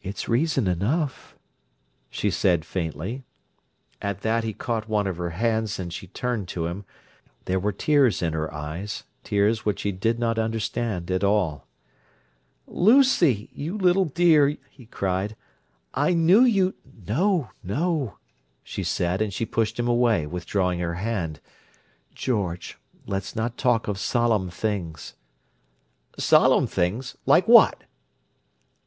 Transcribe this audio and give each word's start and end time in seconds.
"It's—it's 0.00 0.26
reason 0.26 0.66
enough," 0.66 1.36
she 2.08 2.30
said 2.30 2.64
faintly. 2.64 3.26
At 4.00 4.22
that 4.22 4.44
he 4.44 4.54
caught 4.54 4.88
one 4.88 5.06
of 5.06 5.18
her 5.18 5.28
hands, 5.36 5.78
and 5.78 5.92
she 5.92 6.06
turned 6.06 6.48
to 6.48 6.64
him: 6.64 6.86
there 7.44 7.60
were 7.60 7.70
tears 7.70 8.22
in 8.22 8.32
her 8.32 8.52
eyes, 8.52 9.04
tears 9.24 9.66
which 9.66 9.82
he 9.82 9.92
did 9.92 10.18
not 10.18 10.38
understand 10.38 11.10
at 11.10 11.22
all. 11.22 11.66
"Lucy, 12.66 13.50
you 13.52 13.76
little 13.76 14.06
dear!" 14.06 14.56
he 14.70 14.86
cried. 14.86 15.36
"I 15.92 16.14
knew 16.14 16.40
you—" 16.42 16.76
"No, 17.06 17.50
no!" 17.62 18.16
she 18.64 18.82
said, 18.82 19.20
and 19.20 19.34
she 19.34 19.44
pushed 19.44 19.78
him 19.78 19.86
away, 19.86 20.26
withdrawing 20.26 20.78
her 20.78 20.94
hand. 20.94 21.40
"George, 22.14 22.78
let's 23.06 23.36
not 23.36 23.58
talk 23.58 23.86
of 23.86 23.98
solemn 23.98 24.48
things." 24.48 25.12
"'Solemn 26.16 26.66
things!' 26.66 27.18
Like 27.26 27.46
what?" 27.46 27.84